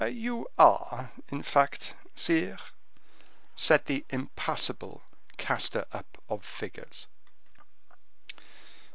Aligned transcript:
"You 0.03 0.47
are, 0.57 1.11
in 1.29 1.43
fact, 1.43 1.93
sire," 2.15 2.57
said 3.53 3.85
the 3.85 4.03
impassible 4.09 5.03
caster 5.37 5.85
up 5.91 6.17
of 6.27 6.43
figures. 6.43 7.05